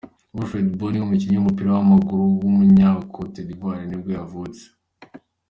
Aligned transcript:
Wilfried 0.35 0.69
Bony, 0.79 0.99
umukinnyi 1.03 1.37
w’umupira 1.37 1.69
w’amaguru 1.75 2.23
w’umunyakote 2.41 3.39
d’ivoire 3.47 3.83
nibwo 3.85 4.09
yavutse. 4.17 4.63